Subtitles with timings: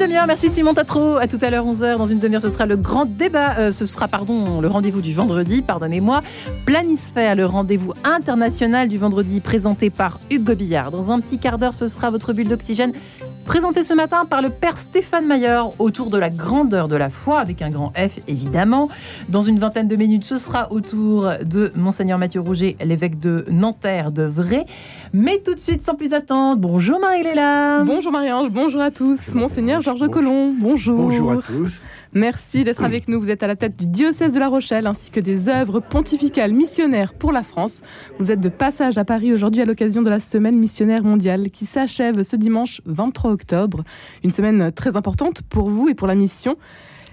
[0.00, 1.16] Merci Simon Tatro.
[1.16, 1.98] À tout à l'heure, 11h.
[1.98, 3.58] Dans une demi-heure, ce sera le grand débat.
[3.58, 6.20] Euh, ce sera, pardon, le rendez-vous du vendredi, pardonnez-moi.
[6.66, 10.92] Planisphère, le rendez-vous international du vendredi présenté par Hugues Billard.
[10.92, 12.92] Dans un petit quart d'heure, ce sera votre bulle d'oxygène
[13.48, 17.40] présenté ce matin par le père Stéphane Mayer autour de la grandeur de la foi,
[17.40, 18.90] avec un grand F évidemment.
[19.30, 24.12] Dans une vingtaine de minutes, ce sera autour de Monseigneur Mathieu Rouget, l'évêque de Nanterre
[24.12, 24.66] de Vrai.
[25.14, 27.84] Mais tout de suite, sans plus attendre, bonjour Marie-Léla.
[27.86, 29.34] Bonjour Marie-Ange, bonjour à tous.
[29.34, 30.98] Monseigneur Georges Collomb, bonjour.
[30.98, 31.80] Bonjour à tous.
[32.14, 33.20] Merci d'être avec nous.
[33.20, 36.52] Vous êtes à la tête du diocèse de La Rochelle ainsi que des œuvres pontificales
[36.52, 37.82] missionnaires pour la France.
[38.18, 41.66] Vous êtes de passage à Paris aujourd'hui à l'occasion de la semaine missionnaire mondiale qui
[41.66, 43.84] s'achève ce dimanche 23 octobre.
[44.24, 46.56] Une semaine très importante pour vous et pour la mission.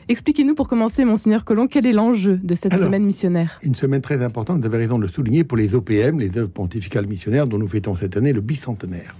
[0.08, 4.24] Expliquez-nous pour commencer, Monseigneur Colomb, quel est l'enjeu de cette semaine missionnaire Une semaine très
[4.24, 7.58] importante, vous avez raison de le souligner, pour les OPM, les œuvres pontificales missionnaires, dont
[7.58, 9.16] nous fêtons cette année le bicentenaire.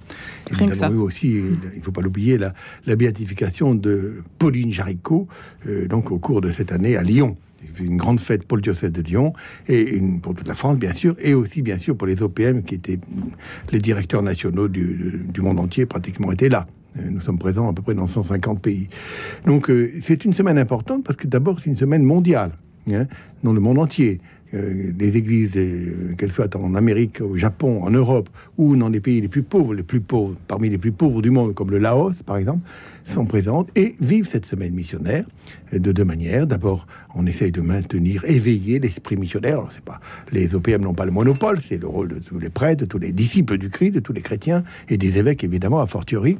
[0.52, 2.54] Rien nous avons eu aussi, il ne faut pas l'oublier, la,
[2.86, 5.26] la, béatification de Pauline Jaricot,
[5.66, 7.36] euh, donc au cours de cette année à Lyon
[7.80, 9.32] une grande fête pour le diocèse de Lyon
[9.66, 12.62] et une, pour toute la France, bien sûr, et aussi, bien sûr, pour les OPM
[12.62, 12.98] qui étaient
[13.72, 16.66] les directeurs nationaux du, du monde entier, pratiquement étaient là.
[16.98, 18.88] Euh, nous sommes présents à peu près dans 150 pays.
[19.46, 22.52] Donc euh, c'est une semaine importante parce que d'abord c'est une semaine mondiale,
[22.90, 23.06] hein,
[23.42, 24.20] dans le monde entier.
[24.54, 25.50] Euh, les églises,
[26.16, 29.74] qu'elles soient en Amérique, au Japon, en Europe, ou dans les pays les plus pauvres,
[29.74, 32.60] les plus pauvres, parmi les plus pauvres du monde, comme le Laos par exemple,
[33.04, 35.26] sont présentes et vivent cette semaine missionnaire
[35.72, 36.46] de deux manières.
[36.46, 36.86] D'abord,
[37.16, 39.60] on essaye de maintenir, éveiller l'esprit missionnaire.
[39.74, 40.00] c'est pas,
[40.32, 42.98] les OPM n'ont pas le monopole, c'est le rôle de tous les prêtres, de tous
[42.98, 46.38] les disciples du Christ, de tous les chrétiens et des évêques évidemment a fortiori.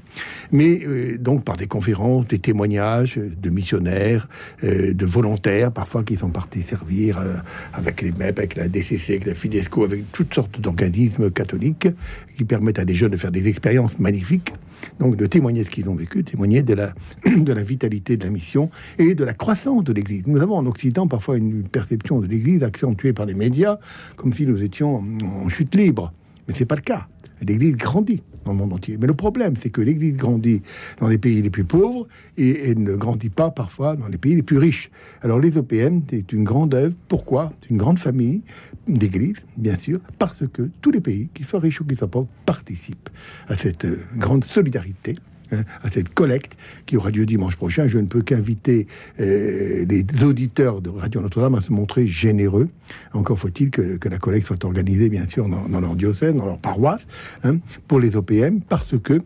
[0.52, 4.28] Mais euh, donc par des conférences, des témoignages de missionnaires,
[4.64, 7.34] euh, de volontaires parfois qui sont partis servir euh,
[7.72, 11.88] avec les MEP, avec la DCC, avec la Fidesco, avec toutes sortes d'organismes catholiques
[12.36, 14.52] qui permettent à des jeunes de faire des expériences magnifiques
[15.00, 16.94] donc de témoigner de ce qu'ils ont vécu, témoigner de la,
[17.36, 20.24] de la vitalité de la mission et de la croissance de l'Église.
[20.26, 23.78] Nous avons en Occident parfois une perception de l'Église accentuée par les médias,
[24.16, 26.12] comme si nous étions en chute libre.
[26.48, 27.08] Mais ce n'est pas le cas.
[27.42, 28.96] L'Église grandit dans le monde entier.
[28.98, 30.62] Mais le problème, c'est que l'Église grandit
[31.00, 34.42] dans les pays les plus pauvres et, ne grandit pas parfois dans les pays les
[34.42, 34.90] plus riches.
[35.22, 36.94] Alors les OPM, c'est une grande œuvre.
[37.08, 37.52] Pourquoi?
[37.60, 38.42] C'est une grande famille
[38.86, 42.28] d'églises, bien sûr, parce que tous les pays, qu'ils soient riches ou qu'ils soient pauvres,
[42.46, 43.10] participent
[43.48, 45.16] à cette euh, grande solidarité
[45.52, 47.86] à cette collecte qui aura lieu dimanche prochain.
[47.86, 48.86] Je ne peux qu'inviter
[49.20, 52.68] euh, les auditeurs de Radio Notre-Dame à se montrer généreux.
[53.12, 57.06] Encore faut-il que, la collecte soit organisée, bien sûr, dans, leur diocèse, dans leur paroisse,
[57.44, 57.58] hein,
[57.88, 59.20] pour les OPM, parce que,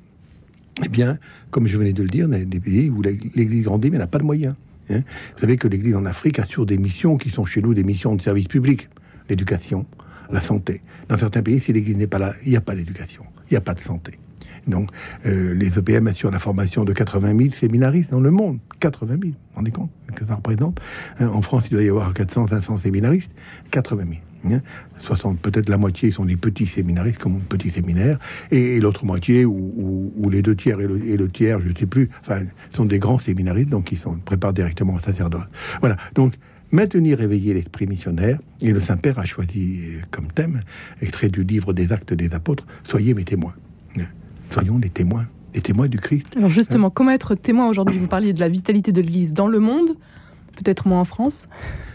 [0.84, 1.18] eh bien,
[1.50, 4.18] comme je venais de le dire, dans des pays où l'Église grandit, mais n'a pas
[4.18, 4.54] de moyens.
[4.90, 5.02] Hein.
[5.34, 8.14] Vous savez que l'Église en Afrique assure des missions qui sont chez nous des missions
[8.14, 8.88] de service public,
[9.28, 9.86] l'éducation,
[10.30, 10.80] la santé.
[11.08, 13.56] Dans certains pays, si l'Église n'est pas là, il n'y a pas d'éducation, il n'y
[13.56, 14.18] a pas de santé.
[14.66, 14.90] Donc,
[15.26, 18.58] euh, les EPM assurent la formation de 80 000 séminaristes dans le monde.
[18.80, 20.80] 80 000, vous vous rendez compte que ça représente
[21.18, 23.30] hein, En France, il doit y avoir 400, 500 séminaristes.
[23.70, 24.20] 80 000.
[24.98, 28.18] 60, peut-être la moitié sont des petits séminaristes comme petits séminaires,
[28.50, 32.10] et, l'autre moitié, ou, les deux tiers et le, tiers, je ne sais plus,
[32.74, 35.44] sont des grands séminaristes, donc ils sont préparent directement au sacerdoce.
[35.80, 36.34] Voilà, donc
[36.72, 40.60] maintenir éveillé l'esprit missionnaire, et le Saint-Père a choisi comme thème,
[41.00, 43.54] extrait du livre des Actes des Apôtres, Soyez mes témoins.
[44.50, 46.36] Soyons des témoins, des témoins du Christ.
[46.36, 47.98] Alors justement, comment être témoin aujourd'hui?
[47.98, 49.90] Vous parliez de la vitalité de l'Église dans le monde,
[50.56, 51.46] peut-être moins en France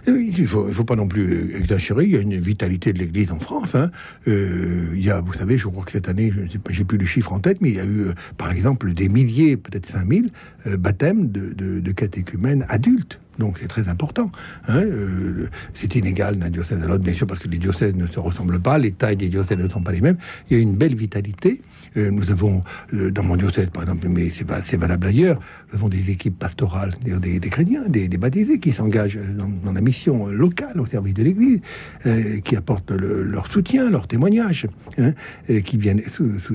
[0.08, 2.06] oui, il ne faut, pas non plus exagérer.
[2.06, 3.74] Il y a une vitalité de l'Église en France.
[3.74, 3.90] Hein.
[4.28, 7.06] Euh, il y a, vous savez, je crois que cette année, je n'ai plus le
[7.06, 10.30] chiffre en tête, mais il y a eu, euh, par exemple, des milliers, peut-être 5000
[10.68, 13.20] euh, baptêmes de, de, de catéchumènes adultes.
[13.40, 14.32] Donc c'est très important.
[14.68, 18.08] Hein, euh, c'est inégal d'un diocèse à l'autre, bien sûr, parce que les diocèses ne
[18.08, 20.18] se ressemblent pas, les tailles des diocèses ne sont pas les mêmes.
[20.50, 21.62] Il y a une belle vitalité.
[21.98, 22.64] Euh, nous avons,
[22.94, 26.94] euh, dans mon diocèse par exemple, mais c'est valable ailleurs, nous avons des équipes pastorales,
[27.04, 29.20] des, des chrétiens, des, baptisés qui s'engagent
[29.64, 31.62] dans, la mission locale au service de l'Église,
[32.44, 34.68] qui apportent leur soutien, leur témoignage,
[34.98, 35.12] hein,
[35.66, 36.02] qui viennent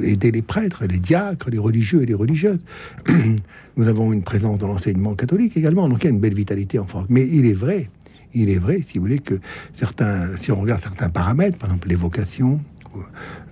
[0.02, 2.60] aider les prêtres, les diacres, les religieux et les religieuses.
[3.77, 6.78] Nous avons une présence dans l'enseignement catholique également, donc il y a une belle vitalité
[6.78, 7.07] en France.
[7.09, 7.89] Mais il est vrai,
[8.34, 9.41] il est vrai, si vous voulez, que
[9.75, 12.61] certains, si on regarde certains paramètres, par exemple les vocations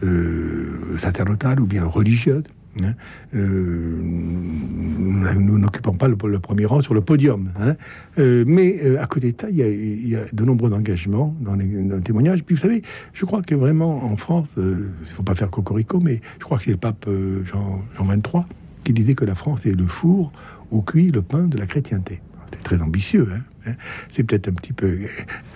[0.02, 2.44] euh, sacerdotales ou bien religieuses,
[2.82, 2.94] hein,
[3.34, 7.50] euh, nous n'occupons pas le, premier rang sur le podium.
[7.60, 7.76] Hein.
[8.18, 11.68] Euh, mais à côté de ça, il y, a, de nombreux engagements dans les,
[12.04, 12.42] témoignages.
[12.42, 12.82] Puis vous savez,
[13.12, 16.58] je crois que vraiment en France, il ne faut pas faire cocorico, mais je crois
[16.58, 17.08] que c'est le pape
[17.44, 18.46] Jean, Jean 23
[18.88, 20.32] qui disait que la France est le four
[20.70, 22.22] où cuit le pain de la chrétienté.
[22.50, 23.74] C'est très ambitieux, hein, hein.
[24.10, 24.86] c'est peut-être un petit peu,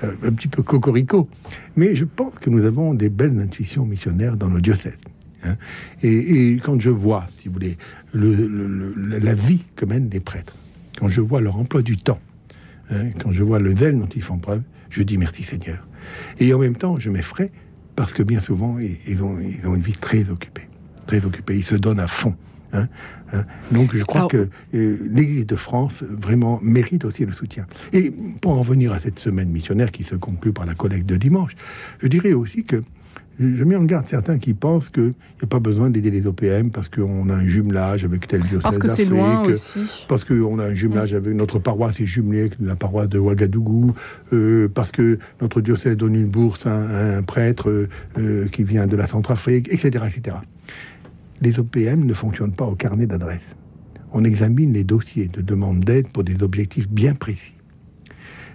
[0.04, 1.30] euh, un petit peu cocorico,
[1.74, 4.98] mais je pense que nous avons des belles intuitions missionnaires dans nos diocèses.
[5.44, 5.56] hein.
[6.02, 7.78] et, quand je vois, si vous voulez,
[8.12, 10.58] la vie que mènent les prêtres,
[10.98, 12.20] quand je vois leur emploi du temps,
[12.90, 15.88] quand je vois le zèle dont ils font preuve, je dis merci Seigneur.
[16.38, 17.50] Et en même temps, je m'effraie
[17.96, 20.68] parce que bien souvent, ils ont, ils ont une vie très occupée.
[21.06, 21.56] Très occupée.
[21.56, 22.36] Ils se donnent à fond.
[22.72, 22.88] Hein,
[23.32, 23.44] hein.
[23.70, 27.66] Donc je crois que euh, l'Église de France vraiment mérite aussi le soutien.
[27.92, 31.16] Et pour en revenir à cette semaine missionnaire qui se conclut par la collecte de
[31.16, 31.54] dimanche,
[32.00, 32.82] je dirais aussi que
[33.38, 36.70] je mets en garde certains qui pensent qu'il n'y a pas besoin d'aider les OPM
[36.70, 40.04] parce qu'on a un jumelage avec tel diocèse Parce que c'est loin aussi.
[40.08, 41.16] Parce qu'on a un jumelage mm.
[41.16, 43.94] avec notre paroisse est jumelée avec la paroisse de Ouagadougou.
[44.32, 47.86] Euh, parce que notre diocèse donne une bourse à, un prêtre
[48.18, 50.36] euh, qui vient de la Centrafrique, etc., etc.
[51.42, 53.42] Les OPM ne fonctionnent pas au carnet d'adresse.
[54.12, 57.54] On examine les dossiers de demande d'aide pour des objectifs bien précis.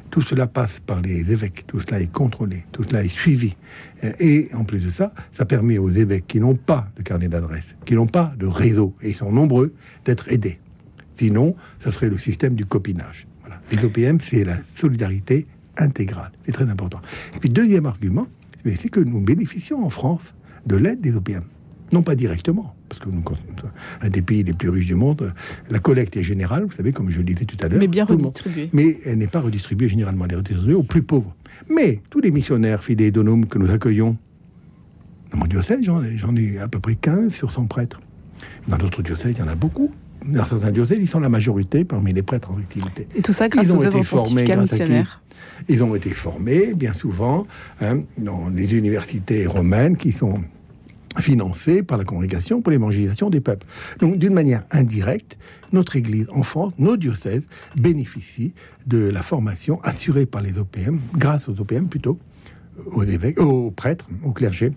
[0.09, 3.57] Tout cela passe par les évêques, tout cela est contrôlé, tout cela est suivi.
[4.21, 7.75] Et en plus de ça, ça permet aux évêques qui n'ont pas de carnet d'adresse,
[7.83, 9.73] qui n'ont pas de réseau, et ils sont nombreux,
[10.05, 10.57] d'être aidés.
[11.17, 13.27] Sinon, ça serait le système du copinage.
[13.69, 15.45] Les OPM, c'est la solidarité
[15.75, 16.31] intégrale.
[16.45, 17.01] C'est très important.
[17.35, 18.27] Et puis, deuxième argument,
[18.63, 20.33] c'est que nous bénéficions en France
[20.65, 21.43] de l'aide des OPM.
[21.93, 23.23] Non pas directement, parce que nous,
[24.01, 25.33] un des pays les plus riches du monde,
[25.69, 27.79] la collecte est générale, vous savez, comme je le disais tout à l'heure.
[27.79, 28.69] Mais bien redistribuée.
[28.73, 31.33] Mais elle n'est pas redistribuée généralement, elle est redistribuée aux plus pauvres.
[31.69, 34.17] Mais tous les missionnaires fidèles donomes que nous accueillons,
[35.31, 38.01] dans mon diocèse, j'en ai, à peu près 15 sur 100 prêtres.
[38.67, 39.91] Dans d'autres diocèses, il y en a beaucoup.
[40.25, 43.07] Dans certains diocèses, ils sont la majorité parmi les prêtres en activité.
[43.15, 45.21] Et tout ça grâce ils ont aux été formés missionnaires.
[45.69, 47.47] Ils ont été formés, bien souvent,
[47.81, 50.41] hein, dans les universités romaines qui sont
[51.19, 53.65] financé par la congrégation pour l'évangélisation des peuples.
[53.99, 55.37] Donc, d'une manière indirecte,
[55.73, 57.43] notre Église en France, nos diocèses,
[57.81, 58.53] bénéficient
[58.85, 62.17] de la formation assurée par les OPM, grâce aux OPM plutôt,
[62.91, 64.71] aux évêques, aux prêtres, aux clergés,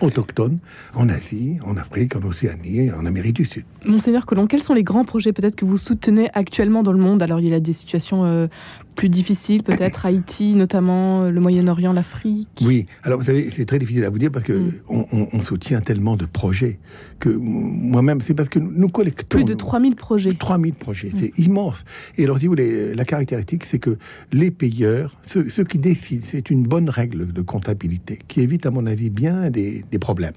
[0.00, 0.58] autochtones
[0.94, 3.64] en Asie, en Afrique, en Océanie, en Amérique du Sud.
[3.84, 7.22] Monseigneur Colomb, quels sont les grands projets peut-être que vous soutenez actuellement dans le monde?
[7.22, 8.46] Alors il y a des situations euh,
[8.94, 12.48] plus difficiles, peut-être Haïti notamment, euh, le Moyen-Orient, l'Afrique?
[12.62, 14.82] Oui, alors vous savez, c'est très difficile à vous dire parce que mm.
[14.88, 16.78] on, soutient tellement de projets
[17.18, 19.26] que moi-même, c'est parce que nous collectons...
[19.28, 20.32] Plus de 3000 projets.
[20.32, 21.44] 3000 projets, c'est mm.
[21.44, 21.84] immense.
[22.16, 23.96] Et alors si vous voulez, la caractéristique, c'est que
[24.32, 28.70] les payeurs, ceux, ceux qui décident, c'est une bonne règle de comptabilité qui évite à
[28.70, 30.34] mon avis bien des des problèmes.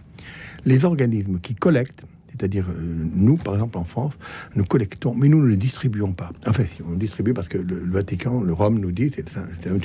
[0.65, 4.13] Les organismes qui collectent, c'est-à-dire euh, nous, par exemple en France,
[4.56, 6.31] nous collectons, mais nous ne les distribuons pas.
[6.47, 9.30] Enfin, si on distribue parce que le, Vatican, le Rome nous dit c'est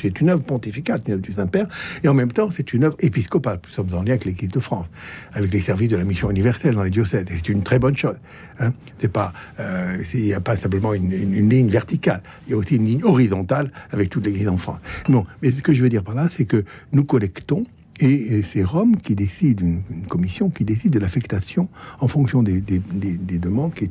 [0.00, 1.68] c'est une œuvre pontificale, une œuvre du Saint-Père,
[2.02, 3.60] et en même temps c'est une œuvre épiscopale.
[3.64, 4.86] Nous sommes en lien avec l'Église de France,
[5.32, 7.26] avec les services de la mission universelle dans les diocèses.
[7.28, 8.16] C'est une très bonne chose.
[8.60, 8.72] Hein.
[8.98, 11.10] C'est pas, euh, il n'y a pas simplement une,
[11.48, 14.80] ligne verticale, il y a aussi une ligne horizontale avec toute l'Église en France.
[15.08, 17.64] Non, mais ce que je veux dire par là, c'est que nous collectons
[18.00, 21.68] et c'est Rome qui décide, une, commission qui décide de l'affectation
[22.00, 23.90] en fonction des, demandes qui,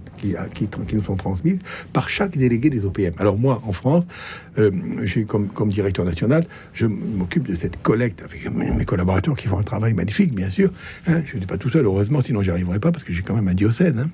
[0.94, 1.59] nous sont transmises
[1.94, 3.13] par chaque délégué des OPM.
[3.18, 4.06] Alors moi, en France,
[4.57, 4.71] euh,
[5.27, 9.94] comme, directeur national, je m'occupe de cette collecte avec mes collaborateurs qui font un travail
[9.94, 10.71] magnifique, bien sûr.
[11.07, 11.21] Hein.
[11.25, 13.36] je ne suis pas tout seul, heureusement, sinon j'y arriverais pas parce que j'ai quand
[13.36, 13.98] même un diocèse.
[13.98, 14.09] Hein.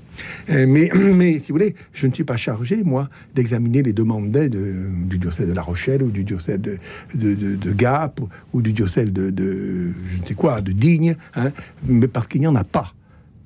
[0.49, 0.65] Euh,
[1.13, 4.89] mais, si vous voulez, je ne suis pas chargé, moi, d'examiner les demandes d'aide euh,
[5.05, 8.19] du diocèse de La Rochelle ou du diocèse de, Gap
[8.53, 11.51] ou, du diocèse de je ne sais quoi, de digne, hein,
[11.87, 12.93] mais parce qu'il n'y en a pas.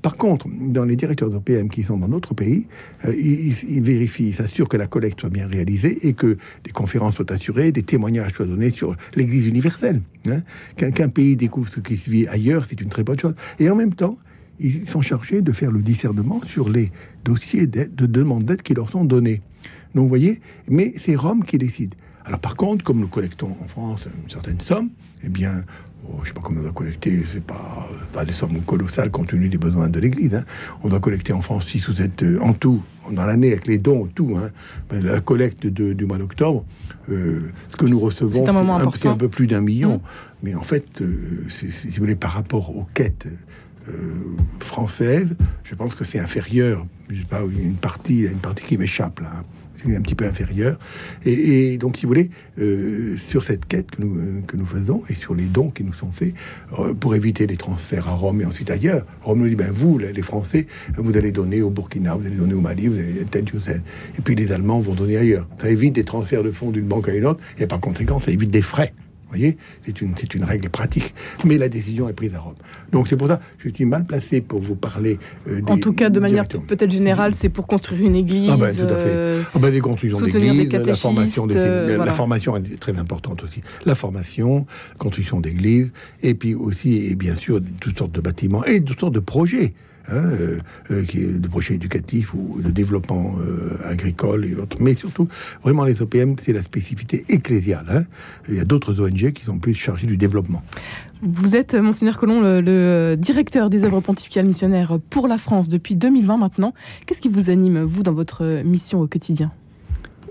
[0.02, 2.68] Par contre, dans les directeurs OPM qui sont dans d'autres pays,
[3.06, 7.16] euh, ils, vérifient, ils s'assurent que la collecte soit bien réalisée et que des conférences
[7.16, 10.02] soient assurées, des témoignages soient donnés sur l'Église universelle.
[10.28, 10.42] Hein.
[10.76, 13.36] Qu'un pays découvre ce qui se vit ailleurs, c'est une très bonne chose.
[13.60, 14.18] Et en même temps,
[14.60, 16.92] ils sont chargés de faire le discernement sur les
[17.26, 19.42] dossiers de demande d'aide qui leur sont donnés.
[19.96, 21.96] Donc, vous voyez, mais c'est Rome qui décide.
[22.26, 24.90] Alors, par contre, comme nous collectons en France une certaine somme,
[25.24, 25.64] eh bien,
[26.16, 29.28] je ne sais pas comment on doit collecter, c'est pas, pas des sommes colossales compte
[29.28, 30.36] tenu des besoins de l'Église.
[30.36, 30.44] Hein.
[30.84, 33.78] On doit collecter en France 6 ou 7 euh, en tout, dans l'année, avec les
[33.78, 34.38] dons, tout.
[34.38, 34.50] Hein.
[34.90, 36.66] Ben, la collecte du mois d'octobre,
[37.10, 38.46] euh, ce que nous recevons,
[38.96, 39.98] c'est un, peu plus d'un million.
[39.98, 40.02] Mmh.
[40.44, 43.28] Mais en fait, euh, si vous voulez, par rapport aux quêtes
[44.60, 46.86] françaises, je pense que c'est inférieur.
[47.10, 49.30] Je sais pas, une partie, une partie qui m'échappe là.
[49.34, 49.44] Hein
[49.86, 50.78] un petit peu inférieur.
[51.26, 52.30] Et, donc, si vous voulez,
[52.60, 55.94] euh, sur cette quête que nous, que nous faisons et sur les dons qui nous
[55.94, 56.34] sont faits,
[56.80, 59.98] euh, pour éviter les transferts à Rome et ensuite ailleurs, Rome nous dit, ben vous,
[59.98, 63.46] les Français, vous allez donner au Burkina, vous allez donner au Mali, vous allez tel
[63.46, 63.82] diocèse.
[64.18, 65.48] Et puis les Allemands vont donner ailleurs.
[65.62, 68.32] Ça évite des transferts de fonds d'une banque à une autre, et par conséquent, ça
[68.32, 68.94] évite des frais.
[69.30, 71.14] Voyez, c'est une, c'est une règle pratique.
[71.46, 72.56] Mais la décision est prise à Rome.
[72.92, 75.20] Donc c'est pour ça que je suis mal placé pour vous parler.
[75.48, 78.50] euh, En tout cas, de manière peut-être générale, c'est pour construire une église.
[78.52, 79.04] Ah ben, tout à fait.
[79.08, 83.44] euh, Ah ben, des constructions d'églises, la formation, des, euh, la formation est très importante
[83.44, 83.62] aussi.
[83.86, 84.66] La formation,
[84.98, 85.92] construction d'églises,
[86.22, 89.74] et puis aussi, et bien sûr, toutes sortes de bâtiments et toutes sortes de projets.
[90.10, 90.60] Hein, euh,
[90.90, 94.78] euh, qui est de projets éducatifs ou de développement euh, agricole et autres.
[94.80, 95.28] Mais surtout,
[95.64, 97.86] vraiment, les OPM, c'est la spécificité ecclésiale.
[97.90, 98.04] hein.
[98.48, 100.64] Il y a d'autres ONG qui sont plus chargées du développement.
[101.22, 105.96] Vous êtes, Monseigneur Colomb, le, le directeur des œuvres pontificales missionnaires pour la France depuis
[105.96, 106.74] 2020 maintenant.
[107.06, 109.52] Qu'est-ce qui vous anime, vous, dans votre mission au quotidien?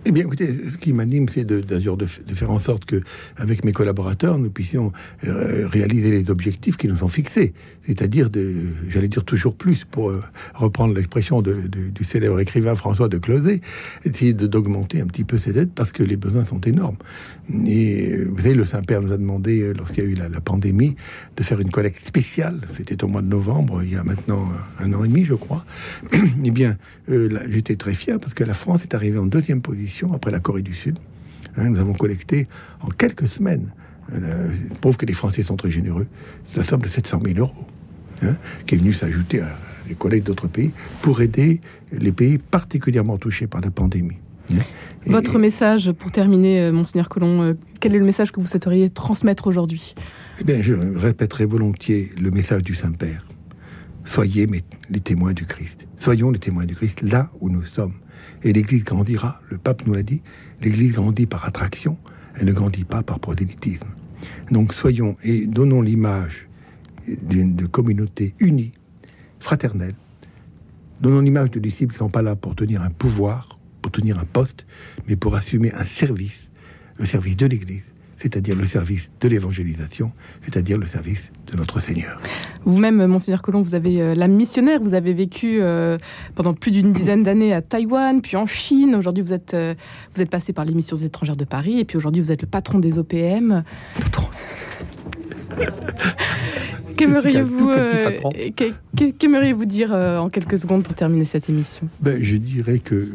[0.08, 3.02] Eh bien, écoutez, ce qui m'anime, c'est de, de, de faire en sorte que,
[3.36, 4.92] avec mes collaborateurs, nous puissions
[5.24, 7.54] euh, réaliser les objectifs qui nous sont fixés.
[7.82, 8.30] C'est-à-dire
[8.88, 10.22] j'allais dire toujours plus, pour euh,
[10.54, 13.60] reprendre l'expression du célèbre écrivain François de Closet,
[14.04, 16.98] essayer d'augmenter un petit peu ces aides parce que les besoins sont énormes.
[17.54, 20.96] Et vous savez, le Saint-Père nous a demandé, euh, lorsqu'il y a eu la, pandémie,
[21.36, 22.60] de faire une collecte spéciale.
[22.76, 24.48] C'était au mois de novembre, il y a maintenant
[24.80, 25.64] un, an et demi, je crois.
[26.12, 26.76] eh bien,
[27.08, 30.40] euh, j'étais très fier parce que la France est arrivée en deuxième position après la
[30.40, 30.98] Corée du Sud.
[31.56, 32.48] Hein, nous avons collecté
[32.80, 33.70] en quelques semaines,
[34.12, 36.06] euh, prouve que les Français sont très généreux,
[36.46, 37.66] c'est la somme de 700 000 euros,
[38.22, 38.36] hein,
[38.66, 39.56] qui est venue s'ajouter à
[39.88, 41.60] les collectes d'autres pays pour aider
[41.92, 44.18] les pays particulièrement touchés par la pandémie.
[44.50, 48.46] Et- Votre message, pour terminer, euh, Monseigneur Colomb, euh, quel est le message que vous
[48.46, 49.94] souhaiteriez transmettre aujourd'hui?
[50.40, 53.24] Eh bien, je répéterai volontiers le message du Saint-Père.
[54.04, 54.48] Soyez
[54.90, 55.86] les témoins du Christ.
[55.96, 57.94] Soyons les témoins du Christ là où nous sommes.
[58.42, 60.22] Et l'Église grandira, le pape nous l'a dit,
[60.60, 61.96] l'Église grandit par attraction,
[62.36, 63.86] elle ne grandit pas par prosélytisme.
[64.50, 66.48] Donc soyons et donnons l'image
[67.08, 68.72] d'une communauté unie,
[69.40, 69.94] fraternelle.
[71.00, 73.55] Donnons l'image de disciples qui ne sont pas là pour tenir un pouvoir,
[73.86, 74.66] pour tenir un poste,
[75.06, 76.48] mais pour assumer un service,
[76.96, 77.84] le service de l'Église,
[78.18, 80.10] c'est-à-dire le service de l'évangélisation,
[80.42, 82.18] c'est-à-dire le service de notre Seigneur.
[82.64, 85.98] Vous-même, Monseigneur Colomb, vous avez euh, l'âme missionnaire, vous avez vécu euh,
[86.34, 88.96] pendant plus d'une dizaine d'années à Taïwan, puis en Chine.
[88.96, 89.76] Aujourd'hui, vous êtes, euh,
[90.16, 92.48] vous êtes passé par les missions étrangères de Paris, et puis aujourd'hui, vous êtes le
[92.48, 93.62] patron des OPM.
[96.96, 98.12] Qu'aimeriez-vous euh,
[99.18, 101.88] qu'aimeriez-vous dire euh, en quelques secondes pour terminer cette émission?
[102.00, 103.08] Ben, je dirais que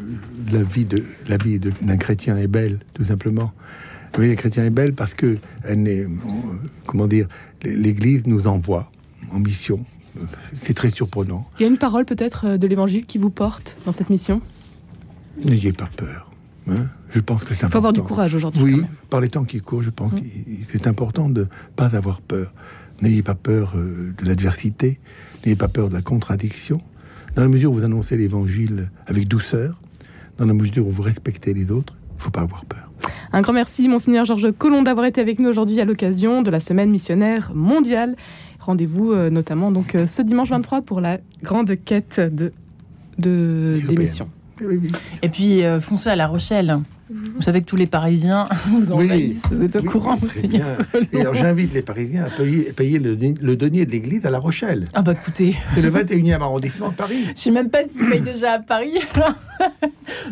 [0.52, 3.52] la vie de la vie de- d'un chrétien est belle, tout simplement.
[4.18, 6.08] La vie d'un chrétien est belle parce que elle n'est, euh,
[6.86, 7.28] comment dire,
[7.64, 8.92] l'Église nous envoie
[9.32, 9.80] en mission.
[10.64, 11.48] C'est très surprenant.
[11.60, 14.42] Il y a une parole peut-être euh, de l'Évangile qui vous porte dans cette mission?
[15.44, 16.30] N'ayez pas peur.
[16.70, 16.88] hein.
[17.14, 18.16] Je pense que c'est Il faut avoir du important.
[18.16, 18.62] courage aujourd'hui.
[18.62, 18.88] quand Oui, même.
[19.10, 20.20] par les temps qui courent, je pense Mm.
[20.22, 20.26] que
[20.72, 22.54] c'est important de pas avoir peur.
[23.02, 25.00] N'ayez pas peur euh, de l'adversité,
[25.46, 26.82] n'ayez pas peur de la contradiction.
[27.36, 29.80] Dans la mesure où vous annoncez l'évangile avec douceur,
[30.38, 32.92] dans la mesure où vous respectez les autres, il ne faut pas avoir peur.
[33.34, 36.60] Un grand merci, Monseigneur Georges Collomb, d'avoir été avec nous aujourd'hui à l'occasion de la
[36.60, 38.16] semaine missionnaire mondiale.
[38.60, 42.52] Rendez-vous euh, notamment donc euh, ce dimanche 23 pour la grande quête de,
[43.18, 44.00] de Des des OPM.
[44.00, 44.30] missions.
[44.62, 44.92] Oui, oui.
[45.24, 46.78] Et puis, euh, foncez à La Rochelle.
[47.36, 49.06] Vous savez que tous les Parisiens vous Oui.
[49.06, 49.42] envahissent.
[49.52, 50.66] Vous êtes au Oui, courant, très bien.
[51.12, 54.40] Et alors j'invite les Parisiens à payer, payer le, le denier de l'église à La
[54.40, 54.88] Rochelle.
[54.94, 57.26] Ah bah écoutez, C'est le 21e arrondissement de Paris.
[57.36, 58.94] je sais même pas s'ils payent déjà à Paris.
[59.00, 59.20] je
[59.62, 59.66] Là,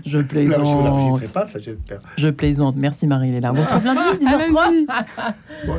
[0.06, 0.64] je vous plaisante.
[0.86, 2.00] l'enregistrerai pas, ça j'espère.
[2.18, 2.76] Je plaisante.
[2.78, 3.54] Merci Marie-Léla.
[3.54, 4.54] On retrouve lundi, À 10h03.
[4.54, 4.88] lundi.
[5.68, 5.76] Bon,